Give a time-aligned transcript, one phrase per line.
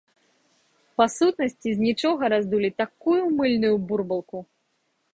[1.01, 4.37] Па сутнасці з нічога раздулі такую мыльную бурбалку!